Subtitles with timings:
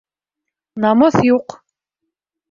[0.85, 1.57] Намыҫ юҡ!